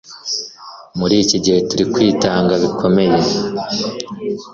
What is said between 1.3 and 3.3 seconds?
gihe turi kwitanga bikomeye: